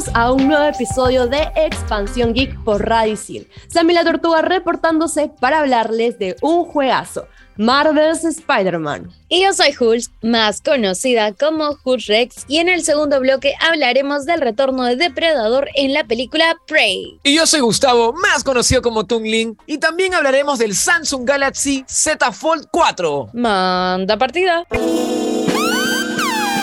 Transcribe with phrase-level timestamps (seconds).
[0.00, 3.46] Bienvenidos a un nuevo episodio de Expansión Geek por Radio Isil.
[3.68, 7.26] Sammy la Tortuga reportándose para hablarles de un juegazo.
[7.58, 9.10] Marvel's Spider-Man.
[9.28, 14.24] Y yo soy Hulz, más conocida como Hulz Rex, y en el segundo bloque hablaremos
[14.24, 17.20] del retorno de Depredador en la película Prey.
[17.22, 22.32] Y yo soy Gustavo, más conocido como Tungling, y también hablaremos del Samsung Galaxy Z
[22.32, 23.30] Fold 4.
[23.34, 24.64] Manda partida.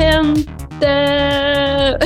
[0.00, 1.96] Gente.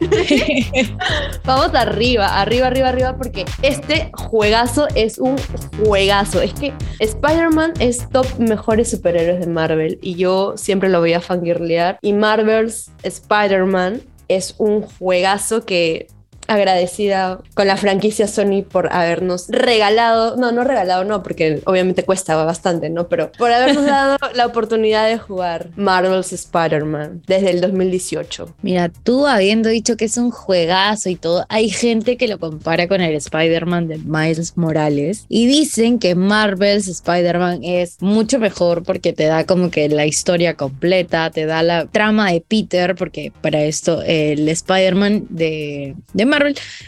[1.44, 5.36] Vamos arriba, arriba, arriba, arriba, porque este juegazo es un
[5.84, 6.40] juegazo.
[6.40, 11.20] Es que Spider-Man es top mejores superhéroes de Marvel y yo siempre lo voy a
[11.20, 11.98] fangirlear.
[12.02, 16.08] Y Marvel's Spider-Man es un juegazo que
[16.50, 22.34] agradecida con la franquicia Sony por habernos regalado, no, no regalado, no, porque obviamente cuesta
[22.44, 23.08] bastante, ¿no?
[23.08, 28.56] Pero por habernos dado la oportunidad de jugar Marvel's Spider-Man desde el 2018.
[28.62, 32.88] Mira, tú habiendo dicho que es un juegazo y todo, hay gente que lo compara
[32.88, 39.12] con el Spider-Man de Miles Morales y dicen que Marvel's Spider-Man es mucho mejor porque
[39.12, 43.62] te da como que la historia completa, te da la trama de Peter, porque para
[43.62, 46.39] esto el Spider-Man de, de Marvel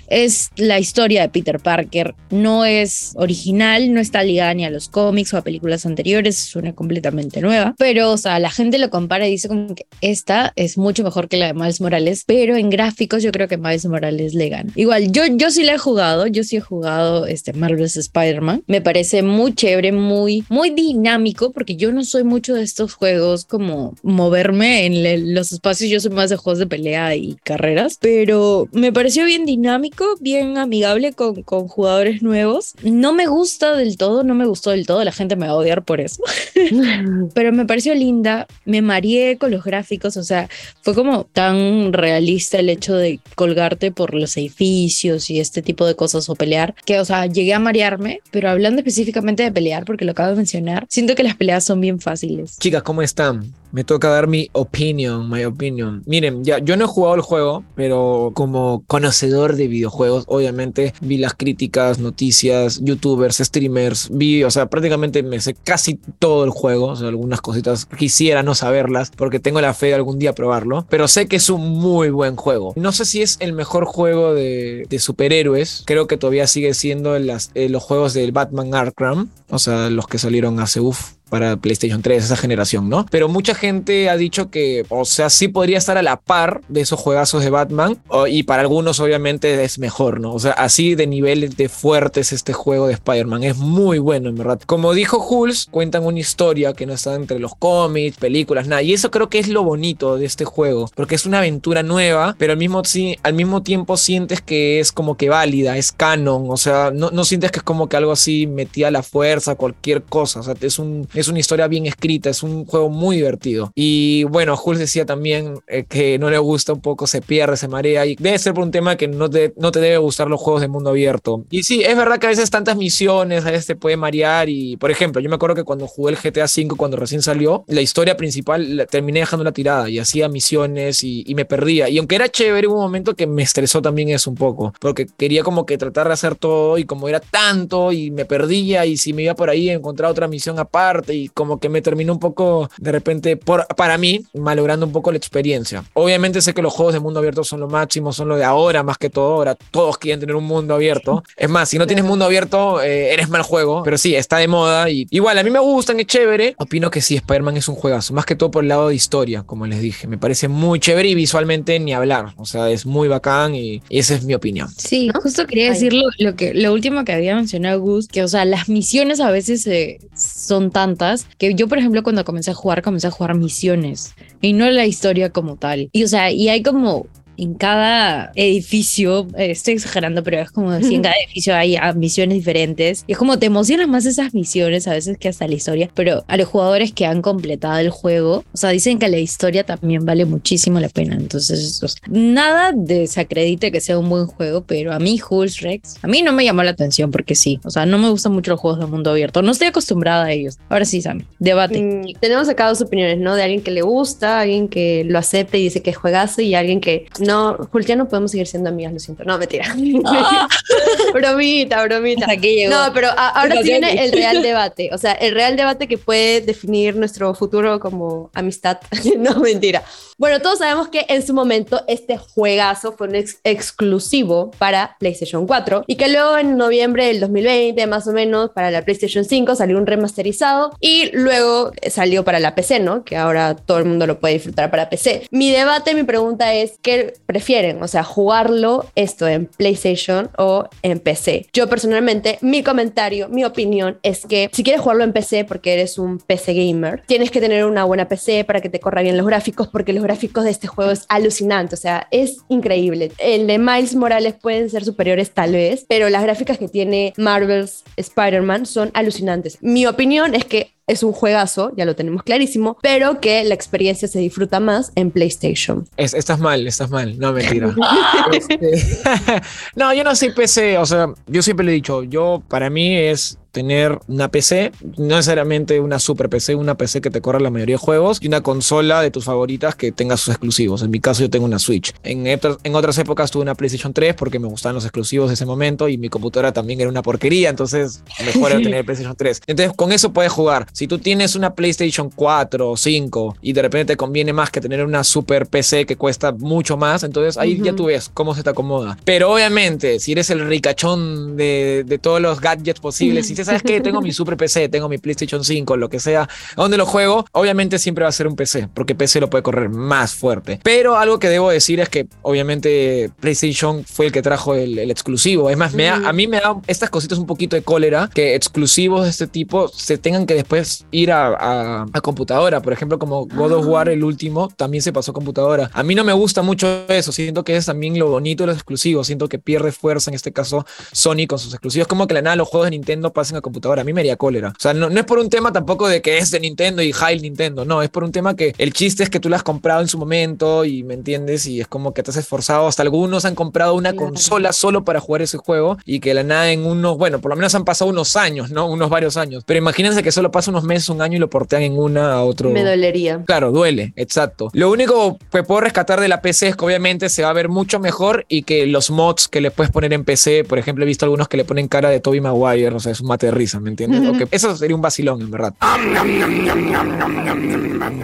[0.09, 4.89] es la historia de Peter Parker, no es original, no está ligada ni a los
[4.89, 8.91] cómics o a películas anteriores, es una completamente nueva, pero o sea, la gente lo
[8.91, 12.57] compara y dice como que esta es mucho mejor que la de Miles Morales, pero
[12.57, 14.73] en gráficos yo creo que Miles Morales le gana.
[14.75, 18.81] Igual, yo, yo sí la he jugado, yo sí he jugado este Marvel's Spider-Man, me
[18.81, 23.95] parece muy chévere, muy, muy dinámico, porque yo no soy mucho de estos juegos como
[24.03, 28.93] moverme en los espacios, yo soy más de juegos de pelea y carreras, pero me
[28.93, 32.75] pareció bien dinámico, bien amigable con, con jugadores nuevos.
[32.83, 35.57] No me gusta del todo, no me gustó del todo, la gente me va a
[35.57, 36.23] odiar por eso,
[37.35, 40.49] pero me pareció linda, me mareé con los gráficos, o sea,
[40.83, 45.95] fue como tan realista el hecho de colgarte por los edificios y este tipo de
[45.95, 50.05] cosas o pelear, que, o sea, llegué a marearme, pero hablando específicamente de pelear, porque
[50.05, 52.59] lo acabo de mencionar, siento que las peleas son bien fáciles.
[52.59, 53.53] Chicas, ¿cómo están?
[53.73, 56.03] Me toca dar mi opinion, my opinion.
[56.07, 61.17] Miren, ya, yo no he jugado el juego, pero como conocedor de videojuegos, obviamente vi
[61.17, 66.89] las críticas, noticias, youtubers, streamers, vi, o sea, prácticamente me sé casi todo el juego,
[66.89, 70.87] o sea, algunas cositas quisiera no saberlas, porque tengo la fe de algún día probarlo,
[70.91, 72.75] pero sé que es un muy buen juego.
[72.77, 77.27] No sé si es el mejor juego de, superhéroes, creo que todavía sigue siendo en
[77.27, 82.03] las, los juegos del Batman Arkham, o sea, los que salieron hace uff para PlayStation
[82.03, 83.07] 3, esa generación, ¿no?
[83.11, 86.83] Pero mucha gente ha dicho que, o sea, sí podría estar a la par de
[86.83, 87.97] esos juegazos de Batman,
[88.29, 90.35] y para algunos obviamente es mejor, ¿no?
[90.35, 94.29] O sea, así de nivel de fuerte es este juego de Spider-Man, es muy bueno,
[94.29, 94.61] en verdad.
[94.67, 98.93] Como dijo Hulz, cuentan una historia que no está entre los cómics, películas, nada, y
[98.93, 102.53] eso creo que es lo bonito de este juego, porque es una aventura nueva, pero
[102.53, 102.83] al mismo,
[103.23, 107.25] al mismo tiempo sientes que es como que válida, es canon, o sea, no, no
[107.25, 110.55] sientes que es como que algo así metida a la fuerza, cualquier cosa, o sea,
[110.61, 113.73] es, un, una historia bien escrita, es un juego muy divertido.
[113.75, 117.69] Y bueno, Jules decía también eh, que no le gusta un poco, se pierde, se
[117.69, 120.41] marea, y debe ser por un tema que no te, no te debe gustar los
[120.41, 121.45] juegos de mundo abierto.
[121.51, 124.77] Y sí, es verdad que a veces tantas misiones, a veces te puede marear, y
[124.77, 127.81] por ejemplo, yo me acuerdo que cuando jugué el GTA V, cuando recién salió, la
[127.81, 131.89] historia principal la- terminé dejando la tirada y hacía misiones y, y me perdía.
[131.89, 135.07] Y aunque era chévere, hubo un momento que me estresó también eso un poco, porque
[135.17, 138.97] quería como que tratar de hacer todo y como era tanto y me perdía y
[138.97, 142.19] si me iba por ahí encontrar otra misión aparte y como que me terminó un
[142.19, 145.85] poco de repente por, para mí malogrando un poco la experiencia.
[145.95, 148.83] Obviamente sé que los juegos de mundo abierto son lo máximo, son lo de ahora
[148.83, 151.23] más que todo, ahora todos quieren tener un mundo abierto.
[151.37, 154.49] Es más, si no tienes mundo abierto, eh, eres mal juego, pero sí, está de
[154.49, 156.55] moda y igual a mí me gustan, es chévere.
[156.59, 159.43] Opino que sí, Spider-Man es un juegazo, más que todo por el lado de historia,
[159.43, 160.07] como les dije.
[160.07, 163.99] Me parece muy chévere y visualmente ni hablar, o sea, es muy bacán y, y
[163.99, 164.69] esa es mi opinión.
[164.77, 168.29] Sí, justo quería decir lo, lo que, lo último que había mencionado Gus, que o
[168.29, 171.02] sea, las misiones a veces eh, son tantas
[171.39, 174.87] que yo, por ejemplo, cuando comencé a jugar, comencé a jugar misiones y no la
[174.87, 175.89] historia como tal.
[175.93, 177.07] Y o sea, y hay como
[177.37, 181.93] en cada edificio, eh, estoy exagerando, pero es como si en cada edificio hay ah,
[181.93, 183.05] misiones diferentes.
[183.07, 186.25] Y es como te emocionan más esas misiones a veces que hasta la historia, pero
[186.29, 190.05] a los jugadores que han completado el juego, o sea, dicen que la historia también
[190.05, 191.17] vale muchísimo la pena.
[191.17, 195.97] Entonces, o sea, nada desacredite que sea un buen juego, pero a mí Hulk Rex,
[196.03, 198.53] a mí no me llamó la atención porque sí, o sea, no me gustan mucho
[198.53, 200.59] los juegos de mundo abierto, no estoy acostumbrada a ellos.
[200.69, 201.81] Ahora sí, Sammy, debate.
[201.81, 203.35] Mm, tenemos acá dos opiniones, ¿no?
[203.35, 206.81] De alguien que le gusta, alguien que lo acepta y dice que juegazo y alguien
[206.81, 207.32] que no,
[207.71, 209.25] Jul, ya no podemos seguir siendo amigas, lo siento.
[209.25, 209.65] No, mentira.
[210.05, 210.49] Ah.
[211.13, 212.23] bromita, bromita.
[212.23, 212.71] Hasta aquí llegó.
[212.75, 214.91] No, pero a- ahora Hasta viene el real debate.
[214.93, 218.79] O sea, el real debate que puede definir nuestro futuro como amistad.
[219.19, 219.83] no, mentira.
[220.23, 225.49] Bueno, todos sabemos que en su momento este juegazo fue un ex- exclusivo para PlayStation
[225.49, 229.57] 4 y que luego en noviembre del 2020, más o menos, para la PlayStation 5
[229.57, 233.03] salió un remasterizado y luego salió para la PC, ¿no?
[233.03, 235.27] Que ahora todo el mundo lo puede disfrutar para PC.
[235.33, 237.83] Mi debate, mi pregunta es, ¿qué prefieren?
[237.83, 241.49] O sea, jugarlo esto en PlayStation o en PC.
[241.53, 245.99] Yo personalmente, mi comentario, mi opinión es que si quieres jugarlo en PC porque eres
[245.99, 249.27] un PC gamer, tienes que tener una buena PC para que te corra bien los
[249.27, 250.12] gráficos porque los gráficos
[250.45, 253.13] de este juego es alucinante, o sea, es increíble.
[253.19, 257.83] El de Miles Morales pueden ser superiores tal vez, pero las gráficas que tiene Marvel's
[257.97, 259.59] Spider-Man son alucinantes.
[259.61, 264.09] Mi opinión es que es un juegazo, ya lo tenemos clarísimo, pero que la experiencia
[264.09, 265.89] se disfruta más en PlayStation.
[265.97, 267.19] Es- estás mal, estás mal.
[267.19, 267.75] No, mentira.
[268.33, 269.01] Este,
[269.77, 270.79] no, yo no soy PC.
[270.79, 275.17] O sea, yo siempre le he dicho, yo para mí es tener una PC, no
[275.17, 278.41] necesariamente una super PC, una PC que te corra la mayoría de juegos y una
[278.41, 280.81] consola de tus favoritas que tenga sus exclusivos.
[280.83, 281.93] En mi caso yo tengo una Switch.
[282.03, 285.35] En, otras- en otras épocas tuve una PlayStation 3 porque me gustaban los exclusivos de
[285.35, 289.43] ese momento y mi computadora también era una porquería, entonces mejor era tener PlayStation 3.
[289.47, 290.67] Entonces con eso puedes jugar.
[290.73, 294.61] Si tú tienes una PlayStation 4 o 5 y de repente te conviene más que
[294.61, 298.43] tener una super PC que cuesta mucho más, entonces ahí ya tú ves cómo se
[298.43, 298.97] te acomoda.
[299.05, 303.81] Pero obviamente, si eres el ricachón de, de todos los gadgets posibles, si sabes que
[303.81, 307.25] tengo mi super PC, tengo mi PlayStation 5, lo que sea, ¿a dónde lo juego?
[307.33, 310.59] Obviamente siempre va a ser un PC, porque PC lo puede correr más fuerte.
[310.63, 314.91] Pero algo que debo decir es que obviamente PlayStation fue el que trajo el, el
[314.91, 315.51] exclusivo.
[315.51, 318.35] Es más, me da- a mí me da estas cositas un poquito de cólera que
[318.35, 322.61] exclusivos de este tipo se tengan que después ir a, a- a computadora.
[322.61, 325.71] Por ejemplo, como God of War, el último, también se pasó a computadora.
[325.73, 327.13] A mí no me gusta mucho eso.
[327.13, 329.07] Siento que es también lo bonito de los exclusivos.
[329.07, 331.89] Siento que pierde fuerza en este caso Sony con sus exclusivos.
[331.89, 333.83] Como que la nada los juegos de Nintendo pasen a computadora.
[333.83, 334.51] A mí me haría cólera.
[334.51, 336.93] O sea, no, no es por un tema tampoco de que es de Nintendo y
[336.93, 337.65] high Nintendo.
[337.65, 339.89] No, es por un tema que el chiste es que tú lo has comprado en
[339.89, 342.67] su momento y me entiendes y es como que te has esforzado.
[342.67, 346.51] Hasta algunos han comprado una consola solo para jugar ese juego y que la nada
[346.53, 348.67] en unos, bueno, por lo menos han pasado unos años, ¿no?
[348.67, 349.43] Unos varios años.
[349.47, 352.23] Pero imagínense que solo pasa unos meses, un año y lo portean en una a
[352.23, 352.51] otro.
[352.51, 353.23] Me dolería.
[353.27, 354.51] Claro, duele, exacto.
[354.53, 357.49] Lo único que puedo rescatar de la PC es que obviamente se va a ver
[357.49, 360.87] mucho mejor y que los mods que le puedes poner en PC, por ejemplo, he
[360.87, 363.33] visto algunos que le ponen cara de Toby Maguire, o sea, es un mate de
[363.33, 364.03] risa, ¿me entiendes?
[364.31, 365.55] Eso sería un vacilón, en verdad.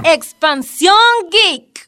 [0.05, 0.95] Expansión
[1.31, 1.88] Geek.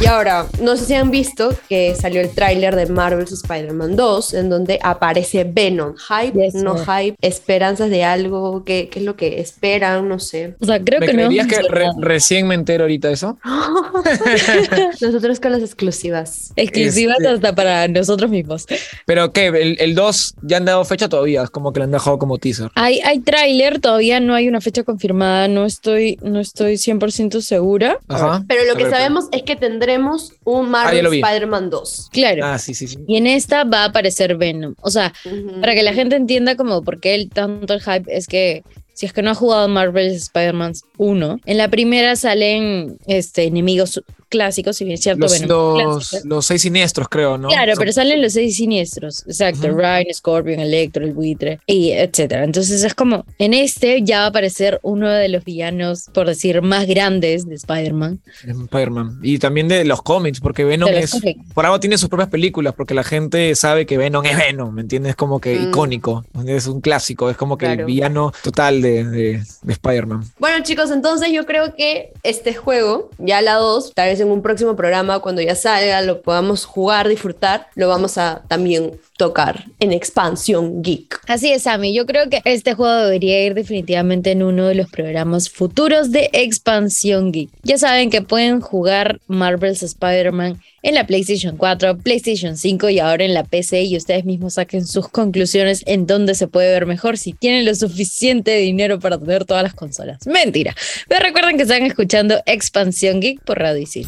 [0.00, 4.34] Y ahora, no sé si han visto que salió el tráiler de Marvel's Spider-Man 2,
[4.34, 5.94] en donde aparece Venom.
[5.96, 6.86] Hype, Yes, no sir.
[6.86, 10.08] hype, esperanzas de algo, ¿qué, qué es lo que esperan?
[10.08, 10.54] No sé.
[10.60, 11.28] O sea, creo ¿Me que no.
[11.28, 13.38] que re- recién me entero ahorita eso?
[15.00, 16.52] Nosotros con las exclusivas.
[16.54, 18.66] Exclusivas Este- hasta para nosotros mismos.
[19.04, 21.90] Pero que el, el 2 ya han dado fecha todavía, es como que lo han
[21.90, 22.70] dejado como teaser.
[22.76, 27.98] Hay, hay tráiler, todavía no hay una fecha confirmada, no estoy, no estoy 100% segura.
[28.08, 28.44] Ajá.
[28.46, 29.56] Pero lo que ver, sabemos es que
[29.88, 31.06] tendremos un Ah, Marvel.
[31.06, 32.08] Spider-Man 2.
[32.12, 32.44] Claro.
[32.44, 32.98] Ah, sí, sí, sí.
[33.06, 34.74] Y en esta va a aparecer Venom.
[34.82, 35.12] O sea,
[35.60, 39.06] para que la gente entienda como por qué el, tanto el hype es que si
[39.06, 44.76] es que no ha jugado Marvel's Spider-Man 1, en la primera salen este, enemigos clásicos,
[44.76, 47.48] si bien es cierto, Los, Venom los, seis siniestros, creo, ¿no?
[47.48, 49.24] Claro, Son- pero salen los seis siniestros.
[49.26, 49.68] Exacto.
[49.70, 52.44] Ryan, Scorpion, Electro, el buitre, y etcétera.
[52.44, 56.62] Entonces es como, en este ya va a aparecer uno de los villanos, por decir,
[56.62, 58.20] más grandes de Spider-Man.
[58.46, 59.20] Spider-Man.
[59.22, 61.10] Y también de los cómics, porque Venom es.
[61.10, 61.40] cómics.
[61.54, 64.82] Por algo tiene sus propias películas, porque la gente sabe que Venom es Venom, ¿me
[64.82, 65.10] entiendes?
[65.10, 65.68] Es como que Mm.
[65.70, 70.24] icónico, es un clásico, es como que el villano total de, de- de Spider-Man.
[70.38, 74.42] Bueno, chicos, entonces yo creo que este juego, ya la 2, tal vez en un
[74.42, 79.92] próximo programa, cuando ya salga, lo podamos jugar, disfrutar, lo vamos a también tocar en
[79.92, 81.20] Expansión Geek.
[81.26, 81.92] Así es, Sammy.
[81.92, 86.30] Yo creo que este juego debería ir definitivamente en uno de los programas futuros de
[86.32, 87.50] Expansión Geek.
[87.62, 93.24] Ya saben que pueden jugar Marvel's Spider-Man en la PlayStation 4, PlayStation 5 y ahora
[93.24, 97.18] en la PC y ustedes mismos saquen sus conclusiones en dónde se puede ver mejor
[97.18, 100.26] si tienen lo suficiente dinero para tener todas las consolas.
[100.26, 100.74] Mentira.
[101.08, 104.07] Pero recuerden que están escuchando Expansión Geek por Radio Isil.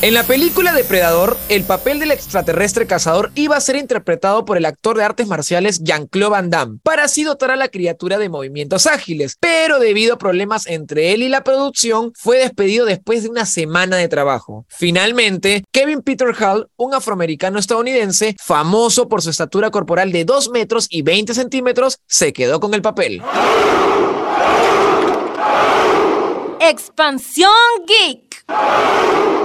[0.00, 0.06] 545.
[0.06, 4.64] En la película Depredador, el papel del extraterrestre cazador iba a ser interpretado por el
[4.64, 8.86] actor de artes marciales Jean-Claude Van Damme, para así dotar a la criatura de movimientos
[8.86, 13.44] ágiles, pero debido a problemas entre él y la producción, fue despedido después de una
[13.44, 14.64] semana de trabajo.
[14.68, 20.86] Finalmente, Kevin Peter Hall, un afroamericano estadounidense, famoso por su estatura corporal de 2 metros
[20.88, 23.22] y 20 centímetros, se quedó con el papel.
[26.58, 27.50] Expansión
[27.86, 29.39] Geek.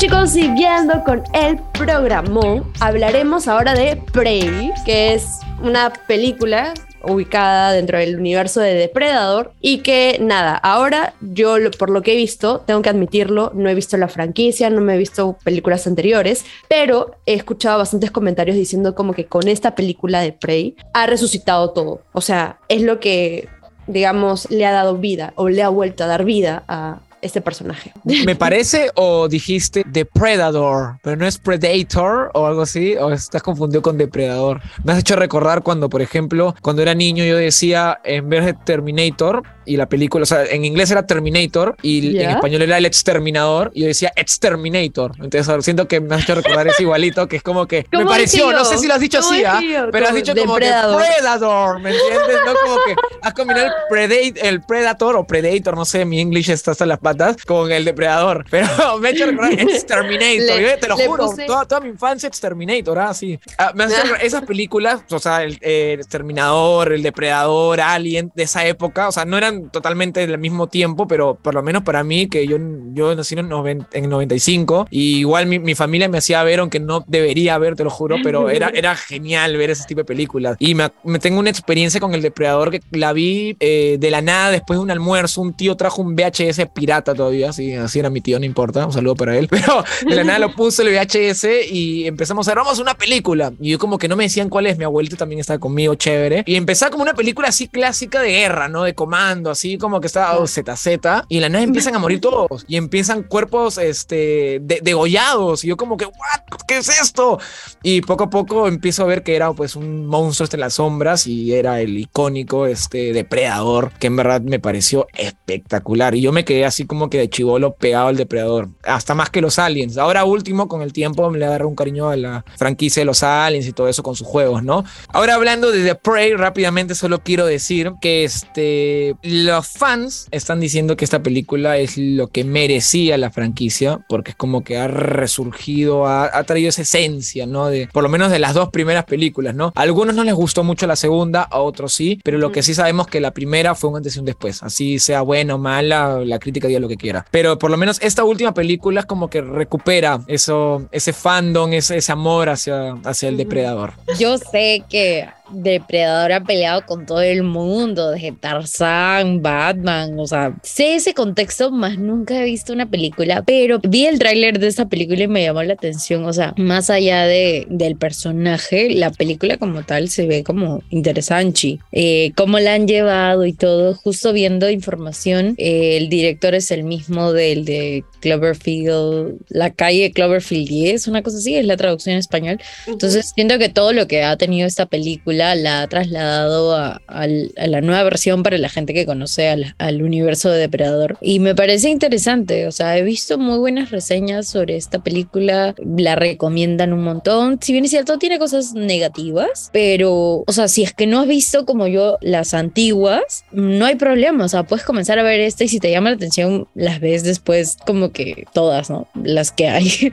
[0.00, 7.98] Chicos, siguiendo con el programa, hablaremos ahora de Prey, que es una película ubicada dentro
[7.98, 12.80] del universo de Depredador y que nada, ahora yo por lo que he visto, tengo
[12.80, 17.34] que admitirlo, no he visto la franquicia, no me he visto películas anteriores, pero he
[17.34, 22.22] escuchado bastantes comentarios diciendo como que con esta película de Prey ha resucitado todo, o
[22.22, 23.50] sea, es lo que
[23.86, 27.92] digamos le ha dado vida o le ha vuelto a dar vida a este personaje.
[28.04, 32.96] ¿Me parece o dijiste Depredator, pero no es Predator o algo así?
[32.96, 34.60] ¿O estás confundido con Depredador?
[34.84, 38.54] Me has hecho recordar cuando, por ejemplo, cuando era niño yo decía, en vez de
[38.54, 42.22] Terminator, y la película, o sea, en inglés era Terminator y ¿Ya?
[42.22, 45.12] en español era el exterminador, y yo decía Exterminator.
[45.22, 48.10] Entonces siento que me has hecho recordar ese igualito, que es como que me ¿Cómo
[48.10, 49.90] pareció, no sé si lo has dicho ¿Cómo así, yo?
[49.92, 51.02] pero has dicho como Depredador.
[51.02, 52.38] que Predator, ¿me entiendes?
[52.44, 56.50] No como que has combinado el, predate, el Predator o Predator, no sé, mi English
[56.50, 58.44] está hasta las patas, con el depredador.
[58.50, 58.66] Pero
[59.00, 60.56] me ha hecho recordar Exterminator.
[60.56, 63.38] Le- yo te lo juro, puse- toda, toda mi infancia Exterminator, ah, sí.
[63.58, 63.84] Ah, me
[64.22, 69.24] esas películas, o sea, el, el Exterminador, el Depredador, Alien, de esa época, o sea,
[69.24, 72.56] no eran totalmente del mismo tiempo, pero por lo menos para mí, que yo,
[72.92, 76.80] yo nací en, noven- en 95, y igual mi, mi familia me hacía ver, aunque
[76.80, 80.56] no debería ver, te lo juro, pero era, era genial ver ese tipo de películas.
[80.58, 84.20] Y me, me tengo una experiencia con el Depredador que la vi eh, de la
[84.22, 85.40] nada después de un almuerzo.
[85.40, 88.92] Un tío trajo un VHS pirata todavía, así, así era mi tío, no importa, un
[88.92, 89.48] saludo para él.
[89.50, 92.94] Pero de la nada lo puso el VHS y empezamos a ver, vamos a una
[92.94, 93.52] película.
[93.60, 96.44] Y yo como que no me decían cuál es, mi abuelito también estaba conmigo, chévere.
[96.46, 98.84] Y empezaba como una película así clásica de guerra, ¿no?
[98.84, 100.86] De comando, así como que estaba oh, ZZ.
[101.28, 102.64] Y de la nada empiezan a morir todos.
[102.68, 105.64] Y empiezan cuerpos este, de- degollados.
[105.64, 106.58] Y yo como que, ¿what?
[106.66, 107.38] ¿Qué es esto?
[107.82, 110.74] Y poco a poco empiezo a ver que era pues un monstruo este en las
[110.74, 116.32] sombras y era el icónico este depredador que en verdad me pareció espectacular y yo
[116.32, 119.96] me quedé así como que de chivolo pegado al depredador hasta más que los aliens.
[119.96, 123.22] Ahora último con el tiempo me le agarré un cariño a la franquicia de los
[123.22, 127.20] aliens y todo eso con sus juegos no ahora hablando de The Prey rápidamente solo
[127.20, 133.16] quiero decir que este los fans están diciendo que esta película es lo que merecía
[133.18, 137.88] la franquicia porque es como que ha resurgido ha, ha traído esa esencia no de
[137.92, 140.88] por lo menos de las dos primeras películas no a algunos no les gustó mucho
[140.88, 143.96] la segunda a otros sí pero lo que sí sabemos que la primera fue un
[143.96, 144.62] antes y un después.
[144.62, 147.26] Así sea buena o mala la crítica diga lo que quiera.
[147.30, 151.96] Pero por lo menos esta última película es como que recupera eso ese fandom ese,
[151.96, 153.92] ese amor hacia hacia el depredador.
[154.18, 160.56] Yo sé que Depredador ha peleado con todo el mundo, desde Tarzán, Batman, o sea,
[160.62, 164.88] sé ese contexto, más nunca he visto una película, pero vi el tráiler de esta
[164.88, 169.56] película y me llamó la atención, o sea, más allá de, del personaje, la película
[169.56, 174.70] como tal se ve como interesante, eh, cómo la han llevado y todo, justo viendo
[174.70, 181.22] información, eh, el director es el mismo del de Cloverfield, la calle Cloverfield 10, una
[181.22, 182.60] cosa así, es la traducción en español.
[182.86, 187.80] Entonces siento que todo lo que ha tenido esta película la ha trasladado a, la
[187.80, 191.16] nueva versión para la gente que conoce al, al universo de Depredador.
[191.20, 196.16] Y me parece interesante, o sea, he visto muy buenas reseñas sobre esta película, la
[196.16, 197.58] recomiendan un montón.
[197.60, 201.26] Si bien es cierto, tiene cosas negativas, pero, o sea, si es que no has
[201.26, 205.64] visto como yo las antiguas, no hay problema, o sea, puedes comenzar a ver esta
[205.64, 209.08] y si te llama la atención, las ves después como que todas, ¿no?
[209.22, 209.90] Las que hay.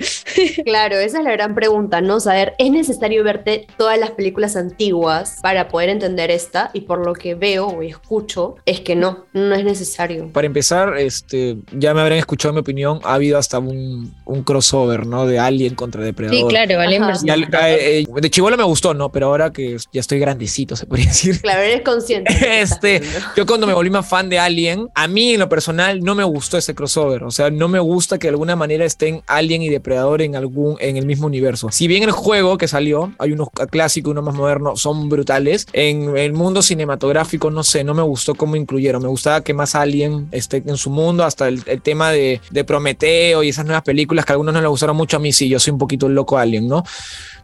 [0.65, 2.19] Claro, esa es la gran pregunta, ¿no?
[2.19, 6.69] Saber, ¿es necesario verte todas las películas antiguas para poder entender esta?
[6.73, 10.29] Y por lo que veo o escucho, es que no, no es necesario.
[10.31, 15.05] Para empezar, este, ya me habrán escuchado mi opinión, ha habido hasta un, un crossover,
[15.05, 15.25] ¿no?
[15.25, 16.39] De Alien contra Depredador.
[16.39, 17.13] Sí, claro, vale Ajá.
[17.23, 19.11] Y al- eh, eh, de chivolo me gustó, ¿no?
[19.11, 21.41] Pero ahora que ya estoy grandecito, se podría decir.
[21.41, 22.33] Claro, eres consciente.
[22.61, 23.01] Este,
[23.35, 26.23] yo cuando me volví más fan de Alien, a mí en lo personal no me
[26.23, 27.23] gustó ese crossover.
[27.23, 30.75] O sea, no me gusta que de alguna manera estén Alien y Depredador en algún,
[30.79, 31.69] en el mismo universo.
[31.71, 35.67] Si bien el juego que salió, hay unos clásicos, uno más moderno, son brutales.
[35.73, 39.01] En el mundo cinematográfico, no sé, no me gustó cómo incluyeron.
[39.01, 42.63] Me gustaba que más Alien esté en su mundo, hasta el, el tema de, de
[42.63, 45.49] Prometeo y esas nuevas películas que a algunos no les gustaron mucho a mí, sí,
[45.49, 46.83] yo soy un poquito el loco Alien, ¿no?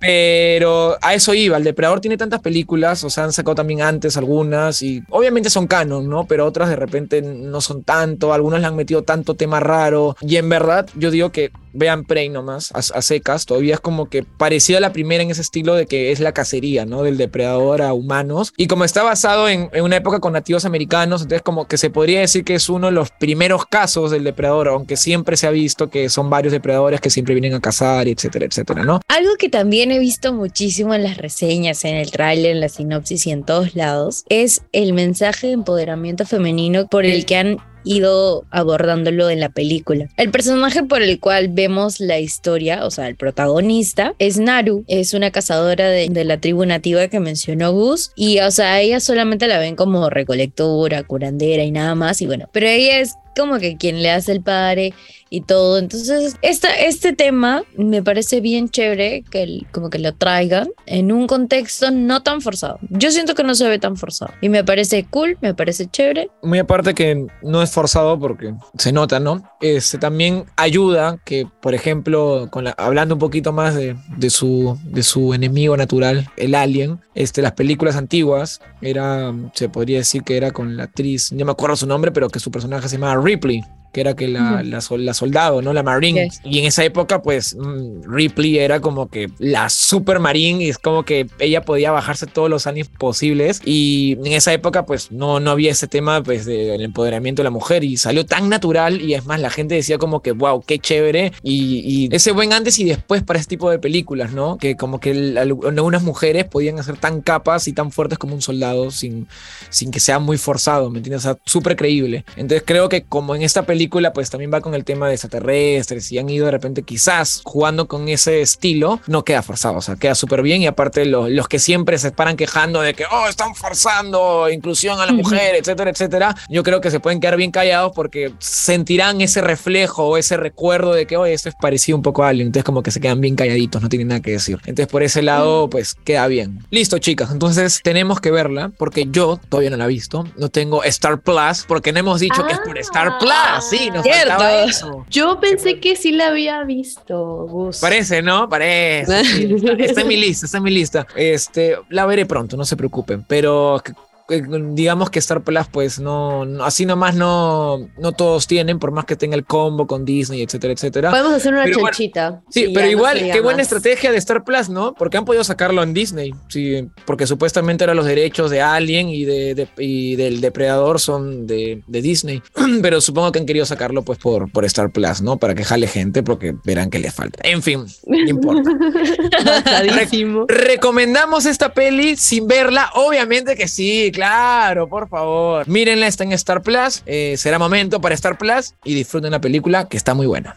[0.05, 4.17] Pero a eso iba, el Depredador tiene tantas películas, o sea, han sacado también antes
[4.17, 6.25] algunas y obviamente son canon, ¿no?
[6.27, 10.35] Pero otras de repente no son tanto, algunas le han metido tanto tema raro y
[10.35, 14.77] en verdad yo digo que vean Prey nomás, a, secas, todavía es como que parecida
[14.77, 17.03] a la primera en ese estilo de que es la cacería, ¿no?
[17.03, 18.53] Del depredador a humanos.
[18.57, 21.89] Y como está basado en, en, una época con nativos americanos, entonces como que se
[21.89, 25.51] podría decir que es uno de los primeros casos del depredador, aunque siempre se ha
[25.51, 29.01] visto que son varios depredadores que siempre vienen a cazar, etcétera, etcétera, ¿no?
[29.07, 33.27] Algo que también he visto muchísimo en las reseñas, en el tráiler, en la sinopsis
[33.27, 38.45] y en todos lados, es el mensaje de empoderamiento femenino por el que han ido
[38.51, 40.09] abordándolo en la película.
[40.17, 45.13] El personaje por el cual vemos la historia, o sea, el protagonista, es Naru, es
[45.13, 49.59] una cazadora de, la tribu nativa que mencionó Gus, y o sea, ella solamente la
[49.59, 54.01] ven como recolectora, curandera y nada más, y bueno, pero ella es como que quien
[54.03, 54.93] le hace el padre
[55.29, 55.79] y todo.
[55.79, 61.11] Entonces, esta, este tema me parece bien chévere que el- como que lo traigan en
[61.11, 62.77] un contexto no tan forzado.
[62.89, 66.29] Yo siento que no se ve tan forzado y me parece cool, me parece chévere.
[66.43, 69.43] muy aparte que no es forzado porque se nota, ¿no?
[69.59, 74.77] Este también ayuda que, por ejemplo, con la- hablando un poquito más de, de su,
[74.85, 80.37] de su enemigo natural, el alien, este, las películas antiguas, era, se podría decir que
[80.37, 83.21] era con la actriz, no me acuerdo su nombre, pero que su personaje se llamaba
[83.21, 83.61] Ripley
[83.93, 84.63] que era que la, Ujú.
[84.65, 85.71] la, sol- la soldado, ¿no?
[85.71, 86.25] La Marine.
[86.25, 86.41] Yes.
[86.43, 90.77] Y en esa época, pues, mm, Ripley era como que la super Marine y es
[90.77, 93.61] como que ella podía bajarse todos los años posibles.
[93.63, 97.49] Y en esa época, pues, no, no había ese tema, pues, del empoderamiento de la
[97.51, 100.79] mujer y salió tan natural y es más, la gente decía como que, wow, qué
[100.79, 101.31] chévere.
[101.43, 104.57] Y, y ese buen antes y después para este tipo de películas, ¿no?
[104.57, 108.41] Que como que el- algunas mujeres podían ser tan capas y tan fuertes como un
[108.41, 109.27] soldado sin,
[109.69, 111.21] sin que sea muy forzado, ¿me entiendes?
[111.25, 112.25] O sea, súper creíble.
[112.35, 113.82] Entonces creo que como en esta película,
[114.13, 117.87] pues también va con el tema de extraterrestres y han ido de repente quizás jugando
[117.87, 121.47] con ese estilo, no queda forzado, o sea, queda súper bien y aparte lo- los
[121.47, 125.89] que siempre se paran quejando de que, oh, están forzando inclusión a la mujer, etcétera,
[125.91, 130.37] etcétera, yo creo que se pueden quedar bien callados porque sentirán ese reflejo o ese
[130.37, 132.99] recuerdo de que, oye, esto es parecido un poco a alguien, entonces como que se
[132.99, 134.57] quedan bien calladitos, no tienen nada que decir.
[134.65, 136.59] Entonces por ese lado, pues queda bien.
[136.71, 140.83] Listo, chicas, entonces tenemos que verla porque yo todavía no la he visto, no tengo
[140.83, 144.29] Star Plus porque no hemos dicho que es por Star Plus, sí, nos Cierto.
[144.29, 145.05] faltaba eso.
[145.09, 147.79] Yo pensé que sí la había visto, Gus.
[147.79, 148.47] Parece, ¿no?
[148.49, 149.23] Parece.
[149.23, 149.53] sí.
[149.55, 151.07] Está, está en mi lista, está en mi lista.
[151.15, 153.23] Este, la veré pronto, no se preocupen.
[153.27, 153.81] Pero
[154.29, 159.05] digamos que Star Plus, pues no, no- así nomás no, no todos tienen, por más
[159.05, 161.09] que tenga el combo con Disney, etcétera, etcétera.
[161.11, 162.41] Podemos hacer una Pero bueno, chanchita.
[162.49, 163.63] Sí, pero igual, qué buena más.
[163.67, 164.93] estrategia de Star Plus, ¿no?
[164.93, 169.25] Porque han podido sacarlo en Disney, sí, porque supuestamente eran los derechos de Alien y,
[169.25, 172.41] de, de- y del Depredador son de, de Disney,
[172.81, 175.37] pero supongo que han querido sacarlo pues por, por Star Plus, ¿no?
[175.37, 177.41] Para que jale gente, porque verán que les falta.
[177.47, 178.71] En fin, no importa.
[179.45, 180.45] Basadísimo.
[180.47, 182.89] ¿Recomendamos esta peli sin verla?
[182.95, 185.67] Obviamente que sí, claro, por favor.
[185.67, 187.03] Mírenla, está en Star Plus.
[187.05, 190.55] eh, será momento para Star Plus y disfruten la película que está muy buena.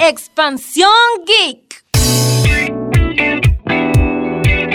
[0.00, 0.90] Expansión
[1.26, 1.82] Geek.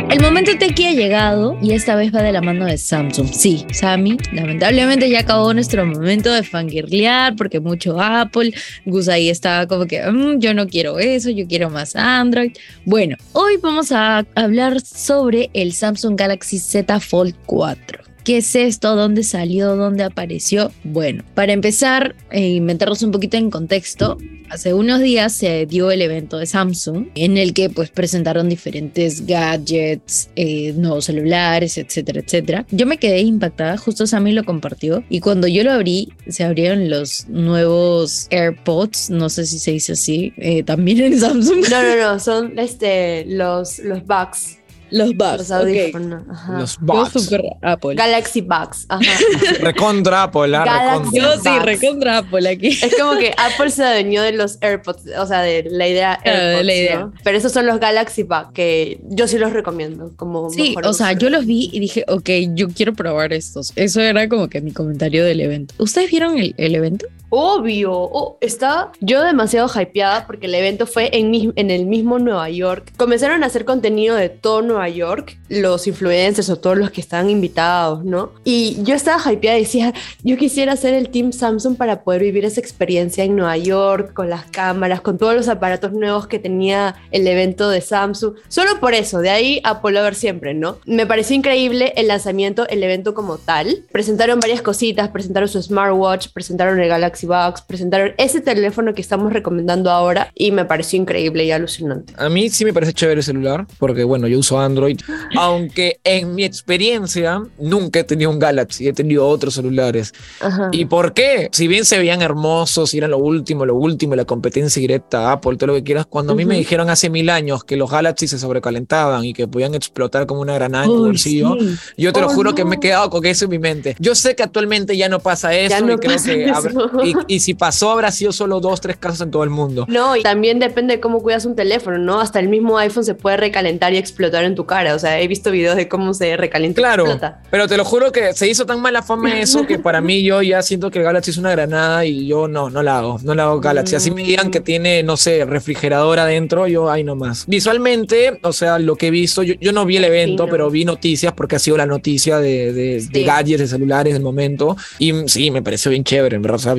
[0.10, 3.28] El momento Tequi ha llegado y esta vez va de la mano de Samsung.
[3.32, 8.54] Sí, Sammy, lamentablemente ya acabó nuestro momento de fangirlear porque mucho Apple.
[8.86, 12.54] Gus ahí estaba como que, "Mm, yo no quiero eso, yo quiero más Android.
[12.86, 18.02] Bueno, hoy vamos a hablar sobre el Samsung Galaxy Z Fold 4.
[18.28, 18.98] ¿Qué es esto?
[18.98, 19.78] ¿Dónde salió?
[19.78, 20.74] ¿Dónde apareció?
[20.84, 24.18] Bueno, para empezar e meternos un poquito en contexto,
[24.50, 29.26] hace unos días se dio el evento de Samsung en el que pues presentaron diferentes
[29.26, 32.66] gadgets, eh, nuevos celulares, etcétera, etcétera.
[32.70, 36.90] Yo me quedé impactada, justo Sammy lo compartió y cuando yo lo abrí se abrieron
[36.90, 41.64] los nuevos AirPods, no sé si se dice así, eh, también en Samsung.
[41.70, 44.57] No, no, no, son este, los, los bugs.
[44.92, 45.58] Los Los bugs, ok.
[45.58, 46.24] audífonos.
[46.32, 46.60] ajá.
[46.60, 47.96] Los Yo super Apple.
[47.96, 48.86] Galaxy Bugs.
[48.90, 49.02] Ajá.
[49.62, 51.20] Recontra Apple, ah, Galaxy.
[51.20, 51.22] recontra.
[51.22, 51.66] Yo sí, Bugs.
[51.66, 52.68] recontra Apple aquí.
[52.68, 56.38] Es como que Apple se adueñó de los AirPods, o sea, de la idea Claro,
[56.40, 57.00] de AirPods, la idea.
[57.00, 57.14] ¿no?
[57.24, 60.94] Pero esos son los Galaxy Bugs, que yo sí los recomiendo como Sí, mejor o
[60.94, 63.74] sea, yo los vi y dije, ok, yo quiero probar estos.
[63.76, 65.74] Eso era como que mi comentario del evento.
[65.78, 67.06] ¿Ustedes vieron el, el evento?
[67.30, 67.92] Obvio.
[67.94, 72.50] Oh, estaba yo demasiado hypeada porque el evento fue en, mi- en el mismo Nueva
[72.50, 72.92] York.
[72.98, 77.30] Comenzaron a hacer contenido de todo Nueva York, los influencers o todos los que estaban
[77.30, 78.32] invitados, ¿no?
[78.46, 82.46] Y yo estaba hypeada y decía, yo quisiera ser el Team Samsung para poder vivir
[82.46, 86.96] esa experiencia en Nueva York, con las cámaras, con todos los aparatos nuevos que tenía
[87.12, 88.36] el evento de Samsung.
[88.48, 90.78] Solo por eso, de ahí a ver siempre, ¿no?
[90.86, 93.84] Me pareció increíble el lanzamiento, el evento como tal.
[93.92, 99.34] Presentaron varias cositas, presentaron su smartwatch, presentaron el Galaxy Box, presentaron ese teléfono que estamos
[99.34, 102.14] recomendando ahora y me pareció increíble y alucinante.
[102.18, 105.00] A mí sí me parece chévere el celular, porque bueno, yo uso Android,
[105.38, 110.14] aunque en mi experiencia nunca he tenido un Galaxy, he tenido otros celulares.
[110.42, 110.70] Ajá.
[110.72, 111.50] ¿Y por qué?
[111.52, 115.58] Si bien se veían hermosos, y eran lo último, lo último, la competencia directa, Apple,
[115.58, 118.28] todo lo que quieras, cuando a mí me dijeron hace mil años que los Galaxy
[118.28, 121.76] se sobrecalentaban y que podían explotar como una granada en tu bolsillo, sí.
[121.98, 122.72] yo te lo Oh, juro que no.
[122.72, 123.96] me he quedado con eso en mi mente.
[124.00, 126.90] Yo sé que actualmente ya no pasa eso no y creo pasa que eso.
[127.10, 129.86] Y, y si pasó habrá sido solo dos, tres casos en todo el mundo.
[129.88, 132.20] No, y también depende de cómo cuidas un teléfono, ¿no?
[132.20, 134.96] Hasta el mismo iPhone se puede recalentar y explotar en tu cara.
[134.96, 137.42] O sea, he visto videos de cómo se recalienta y Claro, explota.
[137.50, 140.42] pero te lo juro que se hizo tan mala fama eso que para mí yo
[140.42, 143.44] ya siento que Galaxy es una granada y yo no, no la hago, no la
[143.44, 143.96] hago Galaxy.
[143.96, 147.46] Así me digan que tiene, no sé, refrigerador adentro, yo ahí nomás.
[147.48, 150.52] Visualmente, o sea, lo que he visto, yo, yo no vi el evento, Sí, no.
[150.52, 153.24] pero vi noticias porque ha sido la noticia de, de, de Sí.
[153.24, 154.76] gadgets, de celulares del momento.
[155.00, 156.56] Y sí, me pareció bien chévere, en verdad.
[156.56, 156.74] O sea,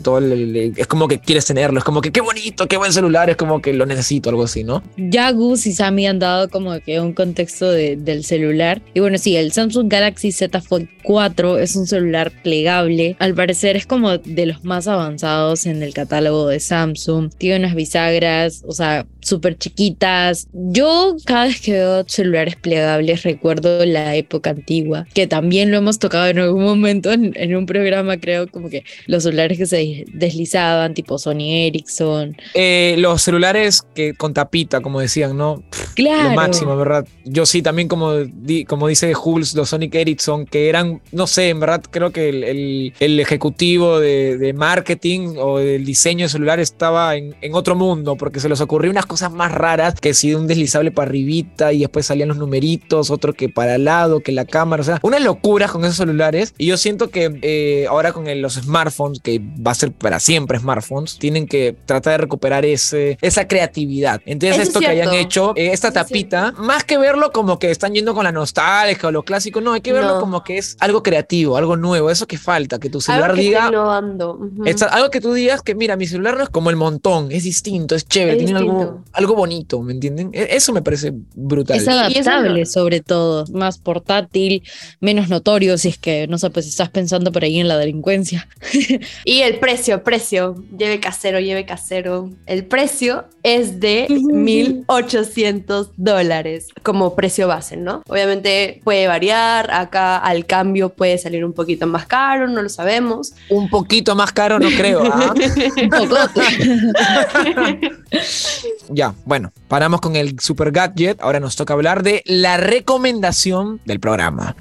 [0.00, 3.36] todo es como que quieres tenerlo, es como que qué bonito, qué buen celular, es
[3.36, 4.82] como que lo necesito, algo así, ¿no?
[4.96, 8.80] Ya Gus y Sammy han dado como que un contexto de- del celular.
[8.94, 13.16] Y bueno, sí, el Samsung Galaxy Z Fold 4 es un celular plegable.
[13.18, 17.30] Al parecer es como de los más avanzados en el catálogo de Samsung.
[17.36, 20.46] Tiene unas bisagras, o sea, súper chiquitas.
[20.52, 25.98] Yo cada vez que veo celulares plegables recuerdo la época antigua, que también lo hemos
[25.98, 30.04] tocado en algún momento en, en un programa, creo, como que los celulares que se
[30.12, 32.36] deslizaban, tipo Sony Ericsson.
[32.52, 35.62] Eh, los celulares que con tapita, como decían, ¿no?
[35.94, 36.30] Claro.
[36.30, 37.06] Lo máximo, verdad.
[37.24, 41.48] Yo sí, también como, di- como dice Jules, los Sonic Ericsson, que eran, no sé,
[41.48, 46.28] en verdad creo que el, el- el ejecutivo de, de marketing o del diseño de
[46.28, 50.14] celular estaba en, en otro mundo, porque se les ocurrió unas cosas más raras, que
[50.14, 54.20] si un deslizable para arribita y después salían los numeritos, otro que para al lado,
[54.20, 56.54] que la cámara, o sea, unas locuras con esos celulares.
[56.58, 60.18] Y yo siento que eh, ahora con el- los smartphones, que va a ser para
[60.20, 64.20] siempre smartphones, tienen que tratar de recuperar ese, esa creatividad.
[64.26, 67.70] Entonces, es esto que hayan hecho, eh, esta es tapita, más que verlo como que
[67.70, 70.20] están yendo con la nostalgia o lo clásico, no, hay que verlo No.
[70.20, 73.42] como que es algo creativo, algo nuevo, eso que falta, que tu celular Algo que
[73.42, 73.70] diga.
[73.70, 74.64] Ujú.
[74.64, 77.44] Exa- algo que tú digas que, mira, mi celular no es como el montón, es
[77.44, 80.30] distinto, es chévere, Es tiene algo, algo bonito, ¿me entienden?
[80.32, 81.76] E- Eso me parece brutal.
[81.76, 84.62] Es y adaptable sobre todo, más portátil,
[85.00, 88.48] menos notorio si es que, no sé, pues estás pensando por ahí en la delincuencia.
[89.24, 92.30] Y el precio, precio, lleve casero, lleve casero.
[92.46, 98.02] El precio es de 1.800 dólares como precio base, ¿no?
[98.08, 103.32] Obviamente puede variar, acá al cambio puede salir un poquito más caro, no lo sabemos.
[103.48, 105.02] Un poquito más caro, no creo.
[105.04, 105.34] ¿ah?
[105.82, 106.16] Un poco.
[108.94, 111.20] ya, bueno, paramos con el super gadget.
[111.20, 114.56] Ahora nos toca hablar de la recomendación del programa.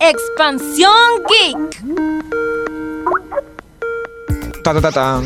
[0.00, 0.92] Expansión
[1.28, 1.82] Geek.
[4.62, 5.22] Ta, ta, ta.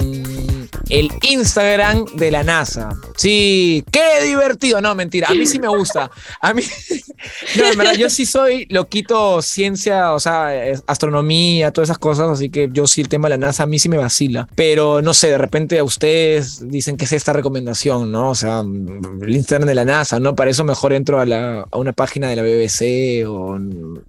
[0.88, 2.90] El Instagram de la NASA.
[3.16, 4.81] Sí, qué divertido.
[4.81, 5.29] No, mentira.
[5.29, 6.11] A mí sí me gusta.
[6.40, 6.62] A mí.
[7.57, 10.51] No, en verdad, yo sí soy loquito ciencia, o sea,
[10.87, 12.29] astronomía, todas esas cosas.
[12.31, 14.46] Así que yo sí, el tema de la NASA a mí sí me vacila.
[14.55, 18.31] Pero no sé, de repente a ustedes dicen que es esta recomendación, ¿no?
[18.31, 20.37] O sea, el Instagram de la NASA, ¿no?
[20.37, 23.59] Para eso mejor entro a, la, a una página de la BBC o.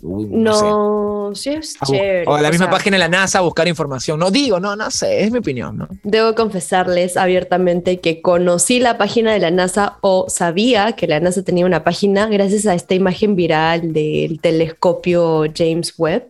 [0.02, 0.66] uy, no sé.
[0.66, 2.24] No, sí es A bu- chévere.
[2.28, 4.20] o a la o misma sea, página de la NASA a buscar información.
[4.20, 5.88] No digo, no, no sé, es mi opinión, ¿no?
[6.04, 6.36] Debo
[6.70, 11.66] confesarles abiertamente que conocí la página de la NASA o sabía que la NASA tenía
[11.66, 16.28] una página gracias a esta imagen viral del telescopio James Webb.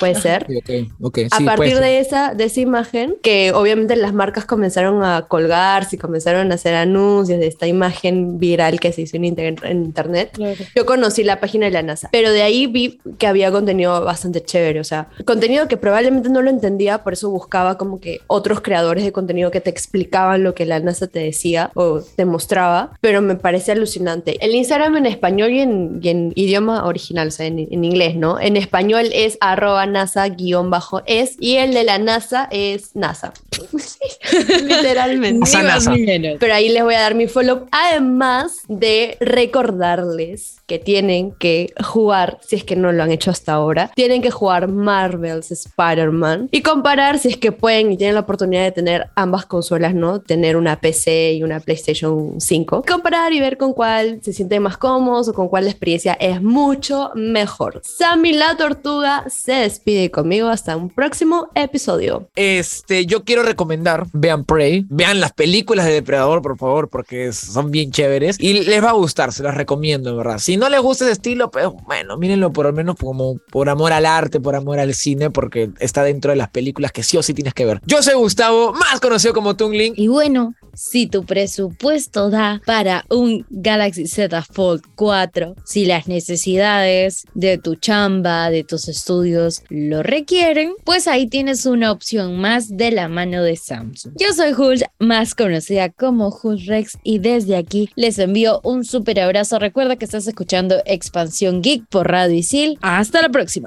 [0.00, 0.44] Puede ser.
[0.44, 0.70] Ok,
[1.02, 5.26] ok, A sí, partir de esa, de esa imagen, que obviamente las marcas comenzaron a
[5.28, 9.56] colgarse y comenzaron a hacer anuncios de esta imagen viral que se hizo en, inter-
[9.64, 10.38] en internet,
[10.74, 14.42] yo conocí la página de la NASA, pero de ahí vi que había contenido bastante
[14.42, 18.62] chévere, o sea, contenido que probablemente no lo entendía, por eso buscaba como que otros
[18.62, 22.98] creadores de contenido que te explicaban lo que la NASA te decía o te mostraba,
[23.00, 24.36] pero me parece alucinante.
[24.44, 28.16] El Instagram en español y en, y en idioma original, o sea, en, en inglés,
[28.16, 28.38] ¿no?
[28.38, 33.32] En español es arroba NASA-es y el de la NASA es NASA.
[34.62, 35.50] Literalmente.
[35.90, 36.36] Ni menos.
[36.38, 42.38] Pero ahí les voy a dar mi follow, además de recordarles que tienen que jugar,
[42.42, 46.62] si es que no lo han hecho hasta ahora, tienen que jugar Marvel's Spider-Man y
[46.62, 50.20] comparar si es que pueden y tienen la oportunidad de tener ambas consolas, ¿no?
[50.20, 52.84] Tener una PC y una PlayStation 5.
[52.86, 56.42] Comparar y ver con cuál se sienten más cómodos o con cuál la experiencia es
[56.42, 57.80] mucho mejor.
[57.84, 62.28] Sammy la Tortuga se despide conmigo hasta un próximo episodio.
[62.34, 67.70] Este, yo quiero recomendar, vean Prey, vean las películas de Depredador, por favor, porque son
[67.70, 70.38] bien chéveres y les va a gustar, se las recomiendo, en verdad.
[70.38, 73.92] Si no les gusta ese estilo, pues bueno, mírenlo por lo menos como por amor
[73.92, 77.22] al arte, por amor al cine, porque está dentro de las películas que sí o
[77.22, 77.80] sí tienes que ver.
[77.86, 79.94] Yo soy Gustavo, más conocido como Tungling.
[79.96, 87.24] Y bueno, si tu presupuesto da para un Galaxy Z Fold 4, si las necesidades
[87.34, 92.90] de tu chamba, de tus estudios lo requieren, pues ahí tienes una opción más de
[92.90, 94.14] la mano de Samsung.
[94.18, 99.20] Yo soy Hulk, más conocida como Hulk Rex, y desde aquí les envío un súper
[99.20, 99.58] abrazo.
[99.58, 102.78] Recuerda que estás escuchando Expansión Geek por Radio Isil.
[102.80, 103.66] Hasta la próxima.